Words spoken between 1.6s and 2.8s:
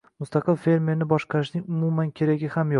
umuman keragi ham yo‘q.